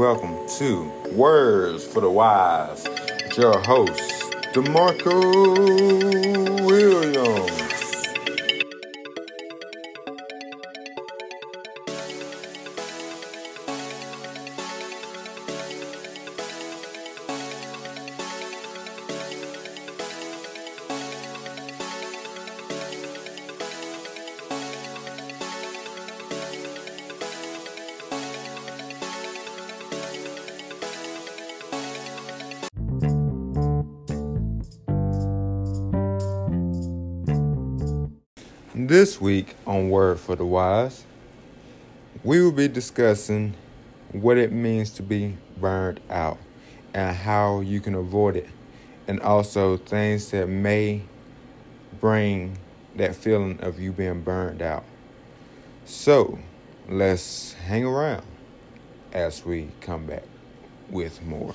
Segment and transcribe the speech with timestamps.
[0.00, 2.86] welcome to Words for the Wise.
[3.36, 5.12] Your host, DeMarco
[6.64, 7.69] Williams.
[40.00, 41.04] Word for the Wise,
[42.24, 43.52] we will be discussing
[44.12, 46.38] what it means to be burned out
[46.94, 48.48] and how you can avoid it,
[49.06, 51.02] and also things that may
[52.00, 52.56] bring
[52.96, 54.84] that feeling of you being burned out.
[55.84, 56.38] So,
[56.88, 58.24] let's hang around
[59.12, 60.24] as we come back
[60.88, 61.54] with more.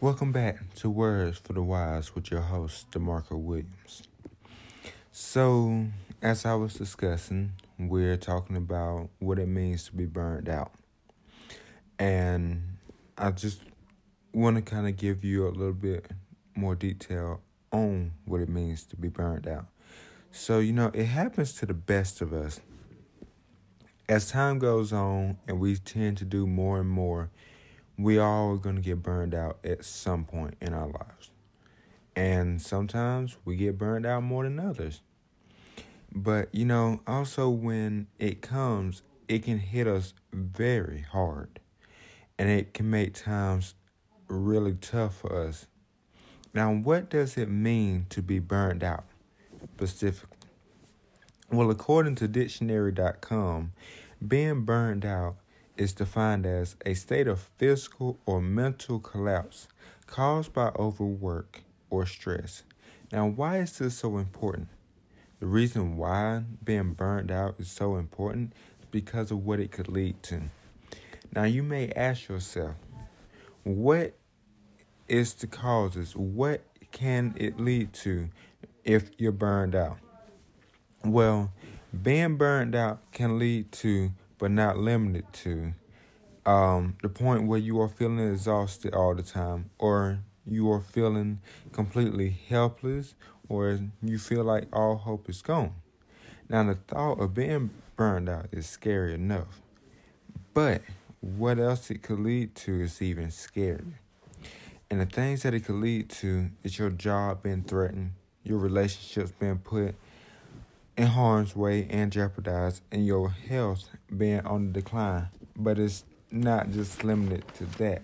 [0.00, 4.04] Welcome back to Words for the Wise with your host, DeMarco Williams.
[5.10, 5.86] So,
[6.22, 10.70] as I was discussing, we're talking about what it means to be burned out.
[11.98, 12.76] And
[13.18, 13.62] I just
[14.32, 16.06] want to kind of give you a little bit
[16.54, 17.40] more detail
[17.72, 19.66] on what it means to be burned out.
[20.30, 22.60] So, you know, it happens to the best of us.
[24.08, 27.30] As time goes on and we tend to do more and more,
[27.98, 31.30] we all are going to get burned out at some point in our lives.
[32.14, 35.00] And sometimes we get burned out more than others.
[36.12, 41.60] But, you know, also when it comes, it can hit us very hard.
[42.38, 43.74] And it can make times
[44.28, 45.66] really tough for us.
[46.54, 49.04] Now, what does it mean to be burned out
[49.76, 50.36] specifically?
[51.50, 53.72] Well, according to dictionary.com,
[54.26, 55.36] being burned out
[55.78, 59.68] is defined as a state of physical or mental collapse
[60.06, 62.64] caused by overwork or stress.
[63.12, 64.68] Now, why is this so important?
[65.40, 69.88] The reason why being burned out is so important is because of what it could
[69.88, 70.42] lead to.
[71.32, 72.74] Now, you may ask yourself,
[73.62, 74.14] what
[75.06, 76.16] is the causes?
[76.16, 78.30] What can it lead to
[78.84, 79.98] if you're burned out?
[81.04, 81.52] Well,
[82.02, 85.74] being burned out can lead to but not limited to
[86.46, 91.40] um, the point where you are feeling exhausted all the time, or you are feeling
[91.72, 93.14] completely helpless,
[93.48, 95.74] or you feel like all hope is gone.
[96.48, 99.60] Now, the thought of being burned out is scary enough,
[100.54, 100.80] but
[101.20, 103.94] what else it could lead to is even scarier.
[104.90, 108.12] And the things that it could lead to is your job being threatened,
[108.42, 109.94] your relationships being put
[110.98, 115.28] in harm's way and jeopardized, and your health being on the decline.
[115.56, 118.02] But it's not just limited to that.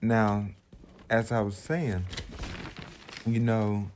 [0.00, 0.46] Now,
[1.10, 2.06] as I was saying,
[3.26, 3.90] you know,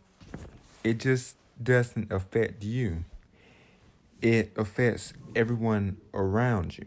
[0.85, 3.05] it just doesn't affect you.
[4.21, 6.87] It affects everyone around you.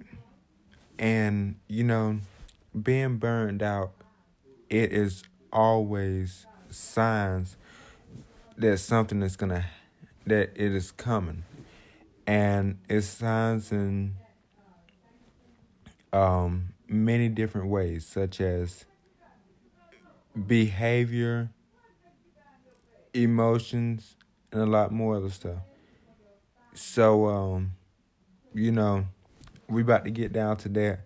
[1.00, 2.20] And, you know,
[2.80, 3.94] being burned out,
[4.70, 7.58] it is always signs
[8.56, 9.66] that something is gonna
[10.26, 11.44] that it is coming.
[12.28, 14.16] And it's signs in
[16.14, 18.86] um, many different ways, such as
[20.48, 21.50] behavior,
[23.14, 24.16] emotions,
[24.52, 25.60] and a lot more other stuff.
[26.74, 27.72] So, um,
[28.54, 29.06] you know,
[29.68, 31.02] we about to get down to that,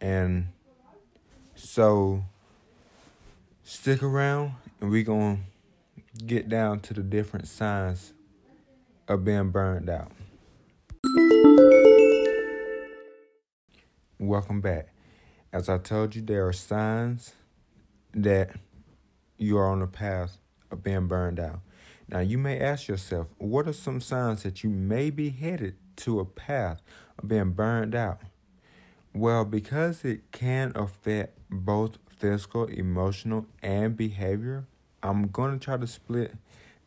[0.00, 0.48] and
[1.54, 2.24] so
[3.64, 5.38] stick around, and we gonna
[6.26, 8.12] get down to the different signs
[9.08, 10.12] of being burned out.
[14.18, 14.88] Welcome back.
[15.52, 17.34] As I told you, there are signs
[18.12, 18.50] that
[19.38, 20.38] you are on the path
[20.70, 21.60] of being burned out.
[22.08, 26.20] Now, you may ask yourself, what are some signs that you may be headed to
[26.20, 26.82] a path
[27.18, 28.20] of being burned out?
[29.14, 34.66] Well, because it can affect both physical, emotional, and behavior,
[35.02, 36.34] I'm going to try to split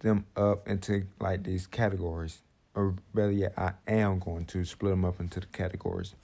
[0.02, 2.40] them up into like these categories.
[2.74, 6.16] Or better yet, I am going to split them up into the categories.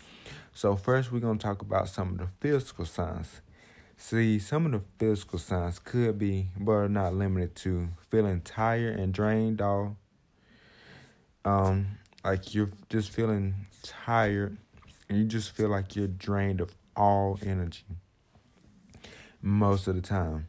[0.54, 3.42] So, first, we're going to talk about some of the physical signs.
[3.98, 9.00] See, some of the physical signs could be, but are not limited to, feeling tired
[9.00, 9.94] and drained off.
[11.44, 14.58] Um, like you're just feeling tired
[15.10, 17.86] and you just feel like you're drained of all energy
[19.42, 20.48] most of the time.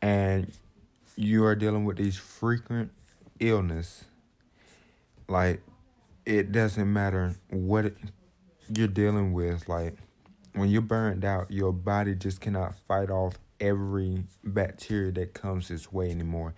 [0.00, 0.52] And
[1.16, 2.92] you are dealing with these frequent
[3.40, 4.04] illness
[5.28, 5.62] like
[6.24, 7.92] it doesn't matter what
[8.74, 9.68] you're dealing with.
[9.68, 9.96] Like
[10.54, 15.92] when you're burned out, your body just cannot fight off every bacteria that comes its
[15.92, 16.54] way anymore.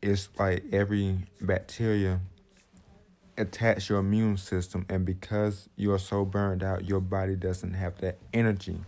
[0.00, 2.20] It's like every bacteria
[3.36, 8.18] attacks your immune system, and because you're so burned out, your body doesn't have that
[8.32, 8.78] energy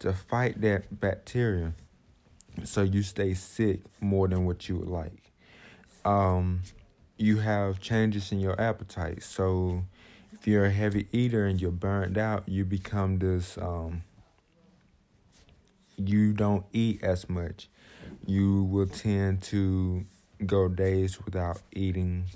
[0.00, 1.72] to fight that bacteria.
[2.62, 5.32] So you stay sick more than what you would like.
[6.04, 6.62] Um,
[7.16, 9.22] you have changes in your appetite.
[9.22, 9.84] So
[10.32, 14.02] if you're a heavy eater and you're burned out, you become this um,
[15.96, 17.68] you don't eat as much.
[18.26, 20.04] You will tend to
[20.44, 22.26] go days without eating,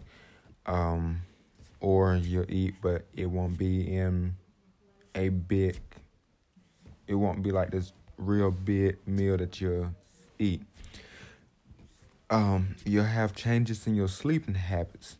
[0.66, 1.22] um,
[1.80, 4.36] or you'll eat, but it won't be in
[5.14, 5.80] a big,
[7.06, 9.94] it won't be like this real big meal that you'll
[10.38, 10.62] eat.
[12.30, 15.16] Um, you'll have changes in your sleeping habits.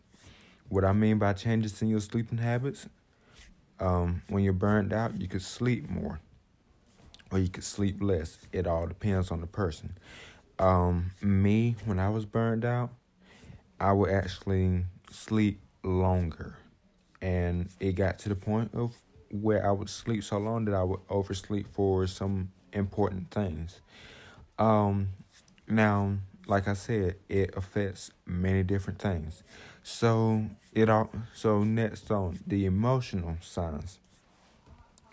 [0.68, 2.86] What I mean by changes in your sleeping habits,
[3.80, 6.20] um, when you're burned out, you could sleep more
[7.30, 8.38] or you could sleep less.
[8.52, 9.96] It all depends on the person.
[10.58, 12.90] Um, me, when I was burned out,
[13.80, 16.56] I would actually sleep longer.
[17.20, 18.94] And it got to the point of
[19.30, 23.80] where I would sleep so long that I would oversleep for some important things.
[24.58, 25.08] Um,
[25.66, 26.14] now,
[26.46, 29.43] like I said, it affects many different things.
[29.82, 33.99] So it all so next on the emotional signs.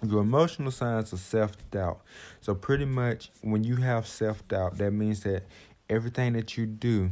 [0.03, 2.01] Your emotional signs are self doubt.
[2.42, 5.44] So, pretty much when you have self doubt, that means that
[5.89, 7.12] everything that you do,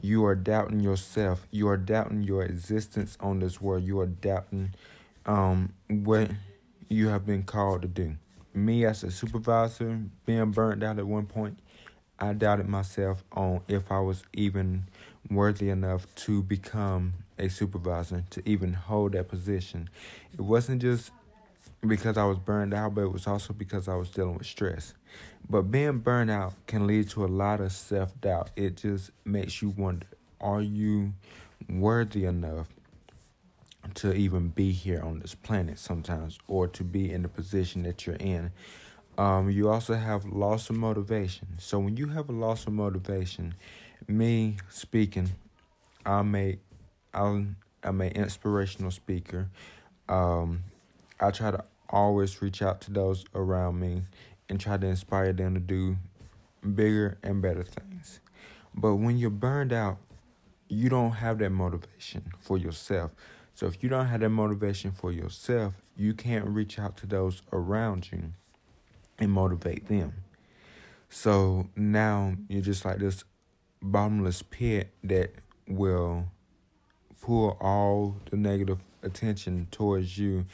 [0.00, 1.46] you are doubting yourself.
[1.50, 3.82] You are doubting your existence on this world.
[3.84, 4.74] You are doubting
[5.26, 6.30] um, what
[6.88, 8.16] you have been called to do.
[8.54, 11.58] Me, as a supervisor, being burnt out at one point,
[12.20, 14.84] I doubted myself on if I was even
[15.30, 19.88] worthy enough to become a supervisor, to even hold that position.
[20.32, 21.12] It wasn't just
[21.86, 24.94] because I was burned out, but it was also because I was dealing with stress.
[25.48, 28.50] But being burned out can lead to a lot of self doubt.
[28.54, 30.06] It just makes you wonder
[30.40, 31.12] are you
[31.68, 32.68] worthy enough
[33.94, 38.06] to even be here on this planet sometimes or to be in the position that
[38.06, 38.52] you're in?
[39.18, 41.48] Um, you also have loss of motivation.
[41.58, 43.54] So when you have a loss of motivation,
[44.08, 45.30] me speaking,
[46.06, 46.58] I'm a,
[47.12, 49.48] I'm, I'm an inspirational speaker.
[50.08, 50.64] Um,
[51.20, 54.02] I try to always reach out to those around me
[54.48, 55.96] and try to inspire them to do
[56.74, 58.20] bigger and better things.
[58.74, 59.98] But when you're burned out,
[60.68, 63.10] you don't have that motivation for yourself.
[63.54, 67.42] So if you don't have that motivation for yourself, you can't reach out to those
[67.52, 68.32] around you
[69.20, 70.14] and motivate them.
[71.08, 73.24] So now you're just like this
[73.82, 75.32] bottomless pit that
[75.68, 76.26] will
[77.20, 80.46] pull all the negative attention towards you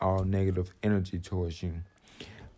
[0.00, 1.74] all negative energy towards you.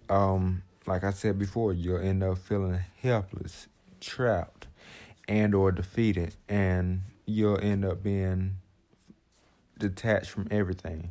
[0.08, 3.66] Um, like I said before, you'll end up feeling helpless,
[4.00, 4.68] trapped,
[5.28, 8.56] and or defeated, and you'll end up being
[9.78, 11.10] detached from everything.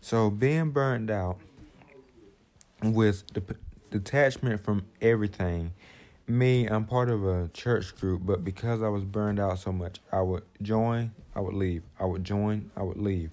[0.00, 1.38] So being burned out
[2.82, 3.40] with the
[3.94, 5.72] detachment from everything.
[6.26, 10.00] Me, I'm part of a church group, but because I was burned out so much,
[10.10, 11.84] I would join, I would leave.
[12.00, 13.30] I would join, I would leave.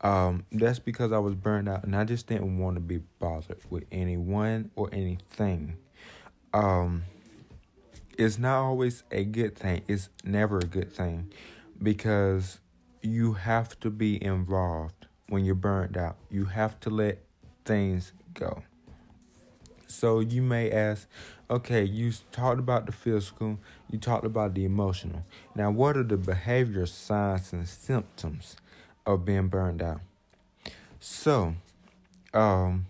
[0.00, 3.60] Um, that's because I was burned out and I just didn't want to be bothered
[3.68, 5.76] with anyone or anything.
[6.54, 7.04] Um,
[8.16, 9.82] it's not always a good thing.
[9.88, 11.30] It's never a good thing
[11.82, 12.60] because
[13.02, 16.16] you have to be involved when you're burned out.
[16.30, 17.18] You have to let
[17.66, 18.62] things go.
[19.88, 21.08] So you may ask,
[21.50, 23.58] okay, you talked about the physical,
[23.90, 25.24] you talked about the emotional.
[25.54, 28.56] Now, what are the behavior signs and symptoms?
[29.08, 30.00] of being burned out.
[31.00, 31.54] So,
[32.34, 32.86] um,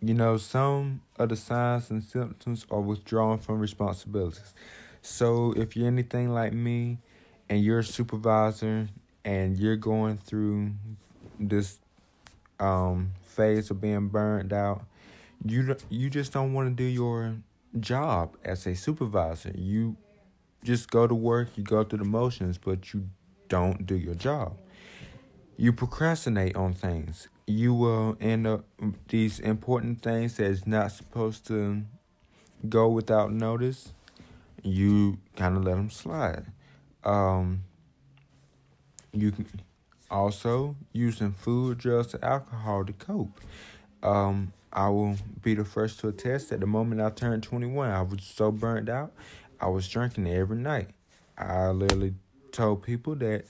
[0.00, 4.54] you know, some of the signs and symptoms are withdrawing from responsibilities.
[5.02, 6.98] So, if you're anything like me
[7.50, 8.88] and you're a supervisor
[9.24, 10.72] and you're going through
[11.38, 11.78] this
[12.58, 14.84] um, phase of being burned out,
[15.44, 17.36] you you just don't want to do your
[17.78, 19.52] job as a supervisor.
[19.54, 19.96] You
[20.64, 23.08] just go to work, you go through the motions, but you
[23.48, 24.56] don't do your job.
[25.56, 27.28] You procrastinate on things.
[27.46, 28.64] You will end up
[29.08, 31.82] these important things that's not supposed to
[32.68, 33.92] go without notice.
[34.62, 36.46] You kind of let them slide.
[37.02, 37.64] Um,
[39.12, 39.46] you can
[40.10, 43.40] also using food, drugs, alcohol to cope.
[44.02, 48.02] Um, I will be the first to attest that the moment I turned 21, I
[48.02, 49.12] was so burned out,
[49.60, 50.90] I was drinking every night.
[51.36, 52.14] I literally
[52.52, 53.46] told people that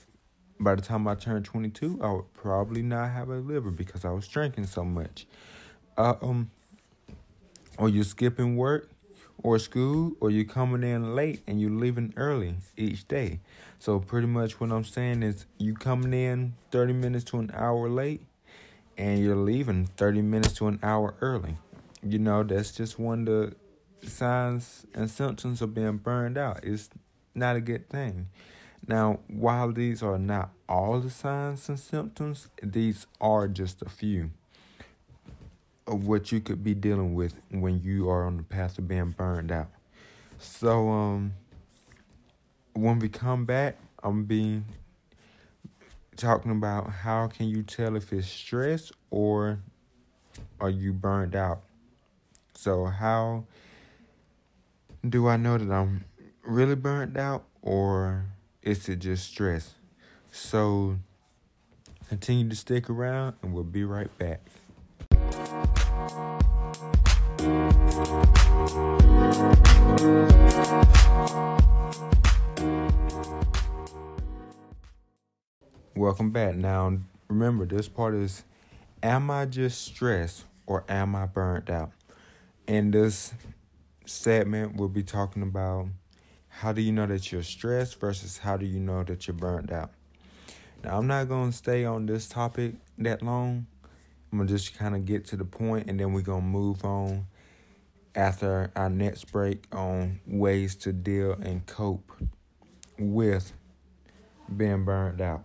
[0.59, 4.11] by the time I turned 22, I would probably not have a liver because I
[4.11, 5.25] was drinking so much.
[5.97, 6.51] Uh, um,
[7.77, 8.89] or you're skipping work
[9.43, 13.39] or school, or you're coming in late and you're leaving early each day.
[13.79, 17.89] So pretty much what I'm saying is you coming in 30 minutes to an hour
[17.89, 18.21] late
[19.01, 21.57] and you're leaving 30 minutes to an hour early.
[22.03, 23.55] You know, that's just one of the
[24.07, 26.59] signs and symptoms of being burned out.
[26.61, 26.87] It's
[27.33, 28.27] not a good thing.
[28.87, 34.29] Now, while these are not all the signs and symptoms, these are just a few
[35.87, 39.09] of what you could be dealing with when you are on the path of being
[39.09, 39.69] burned out.
[40.37, 41.33] So, um,
[42.73, 44.65] when we come back, I'm being
[46.15, 49.59] talking about how can you tell if it's stress or
[50.59, 51.61] are you burned out.
[52.53, 53.45] So, how
[55.07, 56.05] do I know that I'm
[56.43, 58.25] really burned out or
[58.61, 59.75] is it just stress?
[60.31, 60.97] So
[62.07, 64.41] continue to stick around and we'll be right back.
[76.01, 76.55] Welcome back.
[76.55, 78.43] Now, remember, this part is
[79.03, 81.91] Am I just stressed or am I burnt out?
[82.65, 83.35] In this
[84.07, 85.89] segment, we'll be talking about
[86.47, 89.71] how do you know that you're stressed versus how do you know that you're burnt
[89.71, 89.91] out?
[90.83, 93.67] Now, I'm not going to stay on this topic that long.
[94.31, 96.47] I'm going to just kind of get to the point and then we're going to
[96.47, 97.27] move on
[98.15, 102.11] after our next break on ways to deal and cope
[102.97, 103.53] with
[104.57, 105.43] being burned out.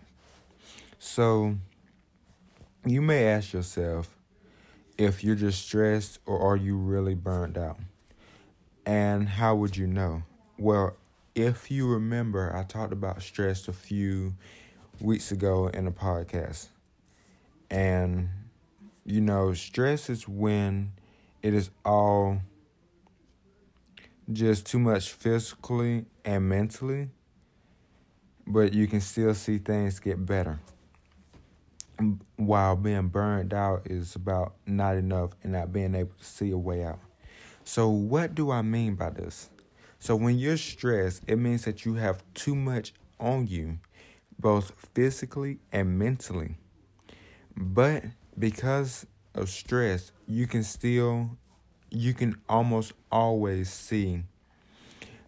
[1.08, 1.54] So,
[2.84, 4.18] you may ask yourself
[4.98, 7.78] if you're just stressed or are you really burned out?
[8.84, 10.25] And how would you know?
[10.58, 10.96] Well,
[11.36, 14.34] if you remember, I talked about stress a few
[15.00, 16.70] weeks ago in a podcast.
[17.70, 18.28] And,
[19.04, 20.90] you know, stress is when
[21.40, 22.40] it is all
[24.32, 27.10] just too much physically and mentally,
[28.44, 30.58] but you can still see things get better.
[32.37, 36.59] While being burned out is about not enough and not being able to see a
[36.59, 37.00] way out.
[37.65, 39.50] So, what do I mean by this?
[39.99, 43.79] So when you're stressed, it means that you have too much on you,
[44.38, 46.57] both physically and mentally.
[47.57, 48.05] But
[48.38, 51.31] because of stress, you can still,
[51.91, 54.23] you can almost always see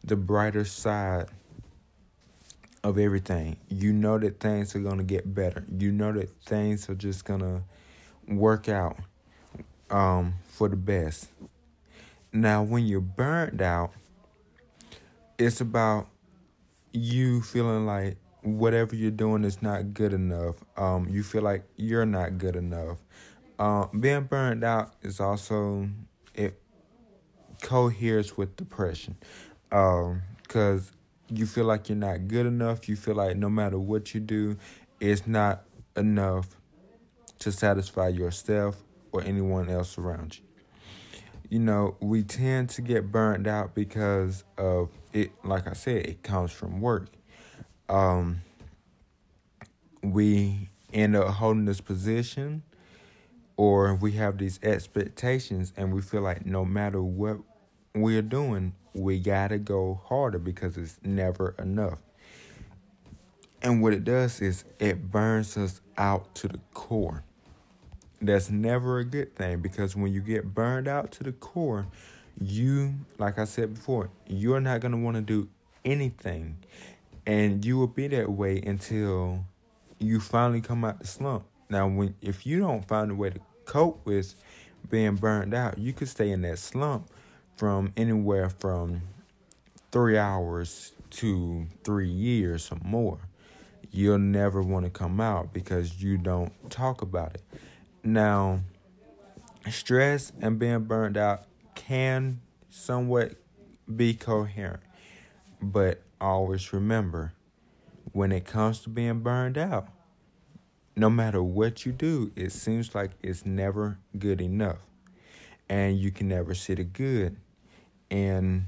[0.05, 1.27] the brighter side
[2.85, 3.57] of everything.
[3.69, 5.65] You know that things are going to get better.
[5.77, 7.63] You know that things are just going to
[8.27, 8.97] work out
[9.91, 11.29] um, for the best.
[12.33, 13.93] Now, when you're burned out,
[15.39, 16.09] it's about
[16.93, 20.57] you feeling like whatever you're doing is not good enough.
[20.77, 22.99] Um, you feel like you're not good enough.
[23.59, 25.89] Uh, being burned out is also
[26.35, 26.61] it
[27.63, 29.17] coheres with depression,
[29.69, 30.13] because
[30.53, 30.93] um,
[31.31, 32.89] you feel like you're not good enough.
[32.89, 34.57] You feel like no matter what you do,
[35.01, 35.65] it's not
[35.97, 36.49] enough
[37.41, 38.83] to satisfy yourself
[39.13, 40.45] or anyone else around you
[41.49, 45.31] you know, we tend to get burned out because of it.
[45.45, 47.09] Like I said, it comes from work.
[47.89, 48.43] Um,
[50.03, 52.63] we end up holding this position,
[53.57, 57.39] or we have these expectations, and we feel like no matter what
[57.95, 61.99] we're doing, we gotta go harder because it's never enough.
[63.63, 67.25] And what it does is it burns us out to the core
[68.21, 71.87] that's never a good thing because when you get burned out to the core,
[72.41, 75.49] you, like I said before, you're not going to want to do
[75.85, 76.59] anything.
[77.27, 79.45] And you will be that way until
[79.99, 81.45] you finally come out the slump.
[81.69, 84.35] Now, when if you don't find a way to cope with
[84.89, 87.11] being burned out, you could stay in that slump
[87.59, 89.03] from anywhere from
[89.91, 93.19] three hours to three years or more.
[93.91, 97.43] You'll never want to come out because you don't talk about it.
[98.05, 98.61] Now,
[99.69, 103.33] stress and being burned out can somewhat
[103.95, 104.85] be coherent,
[105.61, 107.33] but always remember
[108.13, 109.89] when it comes to being burned out,
[110.95, 114.79] no matter what you do, it seems like it's never good enough.
[115.69, 117.37] And you can never see the good
[118.11, 118.67] in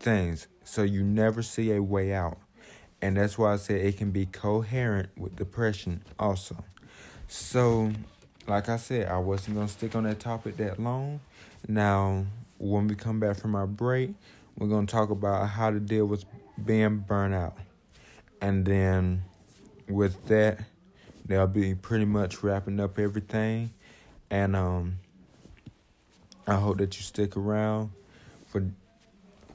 [0.00, 0.46] things.
[0.64, 2.38] So you never see a way out.
[3.00, 6.64] And that's why I say it can be coherent with depression also.
[7.28, 7.92] So,
[8.46, 11.20] like I said, I wasn't going to stick on that topic that long.
[11.68, 12.24] Now,
[12.58, 14.14] when we come back from our break,
[14.56, 16.24] we're going to talk about how to deal with
[16.64, 17.56] being burnt out.
[18.40, 19.22] And then
[19.88, 20.60] with that,
[21.24, 23.70] they'll be pretty much wrapping up everything.
[24.30, 24.98] And um,
[26.48, 27.90] I hope that you stick around
[28.46, 28.70] for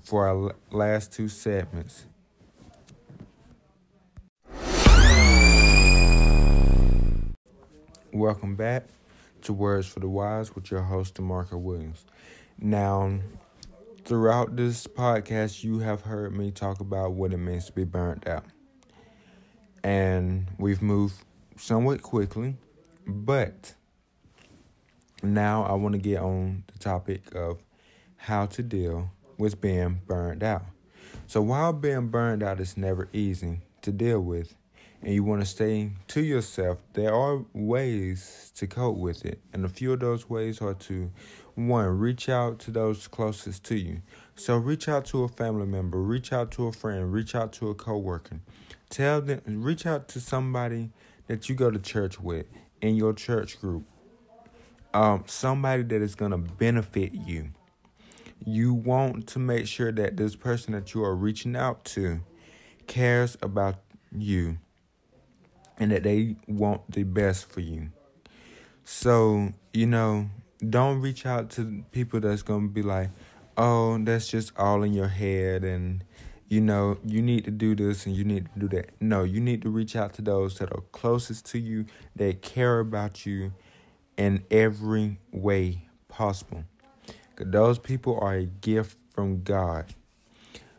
[0.03, 2.05] for our last two segments.
[8.11, 8.85] Welcome back
[9.41, 12.05] to Words for the Wise with your host, DeMarco Williams.
[12.59, 13.21] Now,
[14.05, 18.27] throughout this podcast, you have heard me talk about what it means to be burnt
[18.27, 18.45] out.
[19.83, 21.15] And we've moved
[21.57, 22.57] somewhat quickly,
[23.07, 23.73] but
[25.23, 27.63] now I want to get on the topic of
[28.17, 30.65] how to deal with being burned out.
[31.27, 34.55] So, while being burned out is never easy to deal with,
[35.01, 39.41] and you want to stay to yourself, there are ways to cope with it.
[39.51, 41.11] And a few of those ways are to
[41.55, 44.01] one, reach out to those closest to you.
[44.35, 47.69] So reach out to a family member, reach out to a friend, reach out to
[47.69, 48.39] a coworker.
[48.89, 50.91] Tell them reach out to somebody
[51.27, 52.45] that you go to church with
[52.81, 53.85] in your church group.
[54.93, 57.49] Um, somebody that is gonna benefit you.
[58.45, 62.21] You want to make sure that this person that you are reaching out to
[62.87, 63.77] cares about
[64.11, 64.57] you
[65.77, 67.89] and that they want the best for you.
[68.83, 70.29] So, you know,
[70.69, 73.09] don't reach out to people that's going to be like,
[73.57, 76.03] oh, that's just all in your head and,
[76.47, 78.89] you know, you need to do this and you need to do that.
[78.99, 81.85] No, you need to reach out to those that are closest to you,
[82.15, 83.53] that care about you
[84.17, 86.63] in every way possible.
[87.37, 89.93] Those people are a gift from God.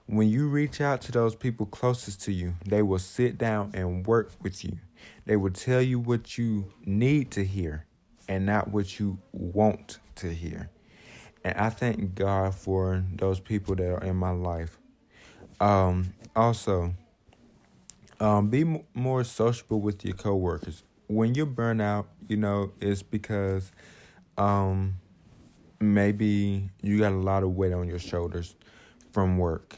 [0.06, 4.06] When you reach out to those people closest to you, they will sit down and
[4.06, 4.78] work with you.
[5.24, 7.86] They will tell you what you need to hear
[8.28, 10.70] and not what you want to hear.
[11.42, 14.78] And I thank God for those people that are in my life.
[15.60, 16.94] Um, also,
[18.20, 20.82] um, be m- more sociable with your coworkers.
[21.06, 23.70] When you burn out, you know, it's because
[24.38, 24.94] um,
[25.80, 28.54] maybe you got a lot of weight on your shoulders
[29.12, 29.76] from work.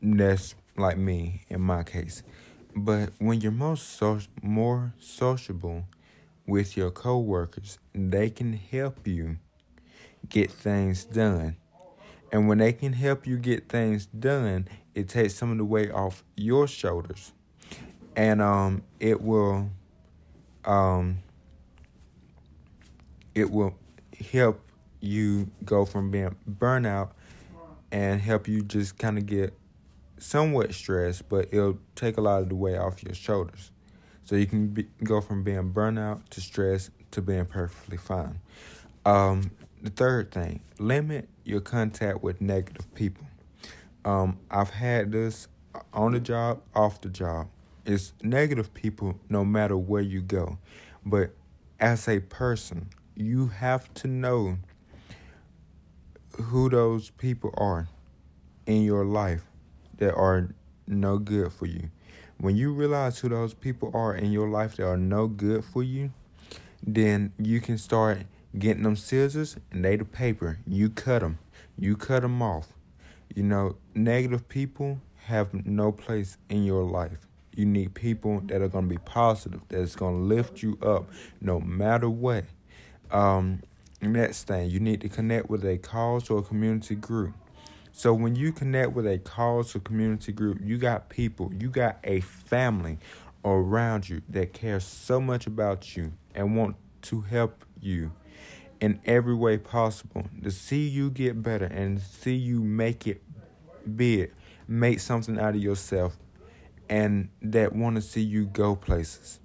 [0.00, 2.22] That's like me in my case.
[2.74, 5.84] But when you're most so- more sociable
[6.46, 9.36] with your coworkers, they can help you
[10.28, 11.56] get things done.
[12.30, 15.90] And when they can help you get things done, it takes some of the weight
[15.90, 17.32] off your shoulders.
[18.16, 19.70] And um it will
[20.64, 21.18] um
[23.34, 23.74] it will
[24.30, 24.60] help
[25.00, 27.10] you go from being burnout
[27.90, 29.52] and help you just kind of get
[30.18, 33.70] somewhat stressed, but it'll take a lot of the weight off your shoulders.
[34.24, 38.40] So you can be, go from being burnout to stress to being perfectly fine.
[39.04, 39.50] Um,
[39.82, 43.26] the third thing, limit your contact with negative people.
[44.04, 45.48] Um, I've had this
[45.92, 47.48] on the job, off the job.
[47.84, 50.58] It's negative people no matter where you go.
[51.04, 51.34] But
[51.80, 54.58] as a person, you have to know
[56.40, 57.88] who those people are
[58.66, 59.42] in your life
[59.98, 60.54] that are
[60.86, 61.90] no good for you.
[62.38, 65.82] When you realize who those people are in your life that are no good for
[65.82, 66.12] you,
[66.82, 68.22] then you can start
[68.58, 70.58] getting them scissors and they the paper.
[70.66, 71.38] You cut them.
[71.78, 72.74] You cut them off.
[73.34, 77.26] You know, negative people have no place in your life.
[77.54, 81.10] You need people that are going to be positive, that's going to lift you up
[81.40, 82.44] no matter what.
[83.10, 83.62] Um,
[84.00, 87.34] next thing, you need to connect with a cause or a community group.
[87.92, 91.98] So when you connect with a cause or community group, you got people, you got
[92.04, 92.98] a family
[93.44, 98.12] around you that cares so much about you and want to help you
[98.80, 103.22] in every way possible to see you get better and see you make it
[103.96, 104.32] big,
[104.66, 106.16] make something out of yourself,
[106.92, 109.40] and that want to see you go places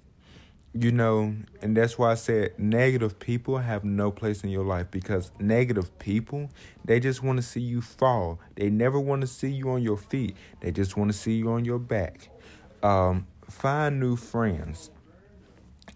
[0.74, 4.90] you know, and that's why I said negative people have no place in your life
[4.90, 6.50] because negative people,
[6.84, 8.38] they just want to see you fall.
[8.54, 10.36] They never want to see you on your feet.
[10.60, 12.28] They just want to see you on your back.
[12.82, 14.90] Um, find new friends.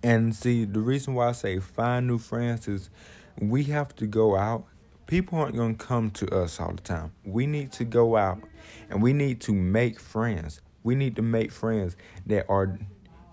[0.02, 2.90] And see, the reason why I say find new friends is
[3.38, 4.64] we have to go out.
[5.06, 7.12] People aren't going to come to us all the time.
[7.24, 8.40] We need to go out
[8.88, 10.60] and we need to make friends.
[10.82, 12.78] We need to make friends that are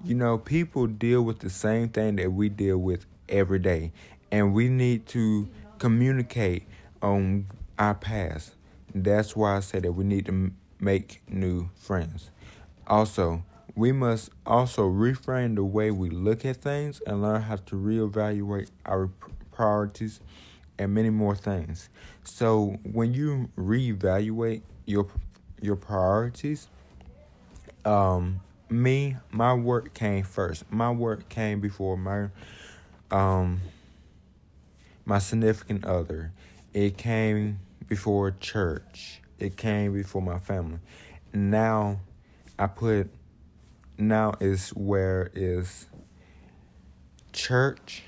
[0.03, 3.91] you know, people deal with the same thing that we deal with every day,
[4.31, 6.63] and we need to communicate
[7.01, 8.55] on our past.
[8.93, 12.31] That's why I say that we need to make new friends.
[12.87, 13.43] Also,
[13.75, 18.69] we must also reframe the way we look at things and learn how to reevaluate
[18.85, 19.09] our
[19.51, 20.21] priorities
[20.77, 21.89] and many more things.
[22.23, 25.07] So, when you reevaluate your
[25.61, 26.67] your priorities,
[27.85, 30.71] um, me, my work came first.
[30.71, 32.29] My work came before my
[33.11, 33.61] um
[35.05, 36.31] my significant other.
[36.73, 39.21] It came before church.
[39.39, 40.79] It came before my family.
[41.33, 42.01] Now
[42.57, 43.09] I put
[43.97, 45.87] now is where is
[47.33, 48.03] church,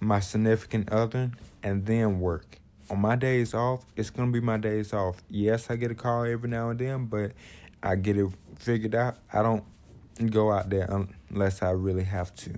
[0.00, 2.58] my significant other, and then work.
[2.90, 5.22] On my days off, it's gonna be my days off.
[5.28, 7.32] Yes, I get a call every now and then, but
[7.82, 9.16] I get it figured out.
[9.32, 9.64] I don't
[10.30, 10.88] go out there
[11.30, 12.54] unless I really have to.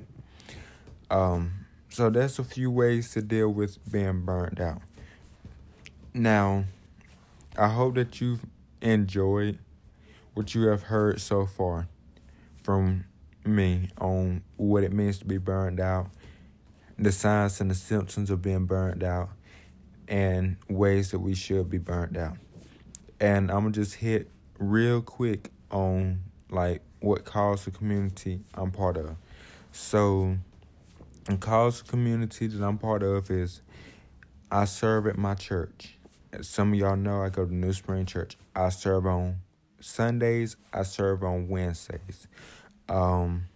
[1.10, 4.80] Um, so there's a few ways to deal with being burned out.
[6.14, 6.64] Now,
[7.56, 8.44] I hope that you've
[8.80, 9.58] enjoyed
[10.34, 11.88] what you have heard so far
[12.62, 13.04] from
[13.44, 16.08] me on what it means to be burned out,
[16.98, 19.30] the signs and the symptoms of being burned out,
[20.08, 22.36] and ways that we should be burned out.
[23.20, 24.30] And I'm gonna just hit
[24.60, 26.20] real quick on
[26.50, 29.16] like what cause the community I'm part of.
[29.72, 30.36] So,
[31.24, 33.62] the cause the community that I'm part of is
[34.52, 35.96] I serve at my church.
[36.32, 38.36] As some of y'all know I go to New Spring Church.
[38.54, 39.38] I serve on
[39.80, 40.56] Sundays.
[40.72, 42.28] I serve on Wednesdays.
[42.88, 43.46] Um,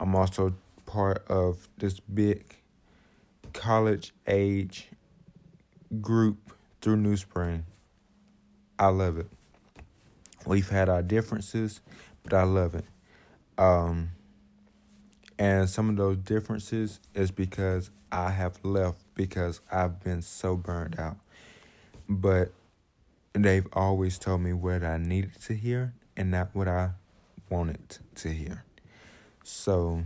[0.00, 0.54] I'm also
[0.86, 2.56] part of this big
[3.52, 4.88] college age
[6.00, 7.64] group through New Spring.
[8.78, 9.26] I love it.
[10.48, 11.82] We've had our differences,
[12.22, 12.86] but I love it.
[13.58, 14.12] Um,
[15.38, 20.98] and some of those differences is because I have left because I've been so burned
[20.98, 21.18] out.
[22.08, 22.52] But
[23.34, 26.92] they've always told me what I needed to hear and not what I
[27.50, 28.64] wanted to hear.
[29.44, 30.04] So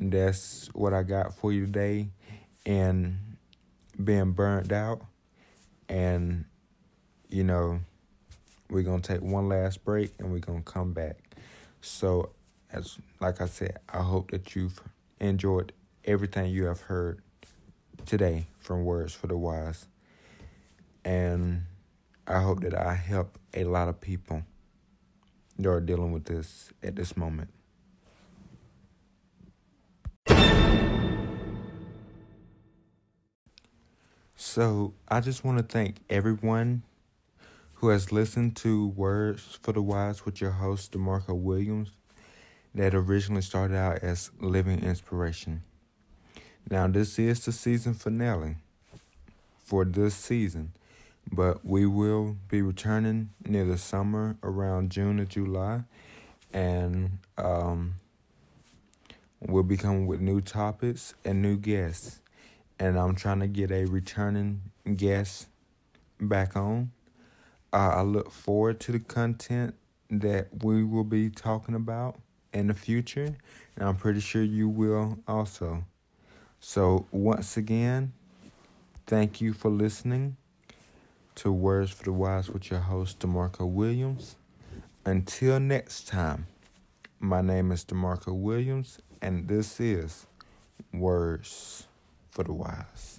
[0.00, 2.08] that's what I got for you today.
[2.64, 3.36] And
[4.02, 5.02] being burned out.
[5.86, 6.46] And,
[7.28, 7.80] you know,
[8.70, 11.16] we're going to take one last break and we're going to come back.
[11.80, 12.30] So,
[12.72, 14.80] as like I said, I hope that you've
[15.20, 15.72] enjoyed
[16.04, 17.22] everything you have heard
[18.06, 19.86] today from Words for the Wise.
[21.04, 21.62] And
[22.26, 24.42] I hope that I help a lot of people
[25.58, 27.50] that are dealing with this at this moment.
[34.40, 36.82] So, I just want to thank everyone
[37.78, 41.90] who has listened to Words for the Wise with your host, DeMarco Williams,
[42.74, 45.62] that originally started out as Living Inspiration.
[46.68, 48.56] Now, this is the season finale
[49.64, 50.72] for this season,
[51.30, 55.84] but we will be returning near the summer around June or July,
[56.52, 57.94] and um,
[59.40, 62.20] we'll be coming with new topics and new guests.
[62.80, 64.62] And I'm trying to get a returning
[64.96, 65.46] guest
[66.20, 66.90] back on.
[67.72, 69.74] Uh, I look forward to the content
[70.10, 72.16] that we will be talking about
[72.52, 73.36] in the future,
[73.76, 75.84] and I'm pretty sure you will also.
[76.60, 78.12] So, once again,
[79.06, 80.36] thank you for listening
[81.36, 84.36] to Words for the Wise with your host, DeMarco Williams.
[85.04, 86.46] Until next time,
[87.20, 90.26] my name is DeMarco Williams, and this is
[90.92, 91.86] Words
[92.30, 93.17] for the Wise.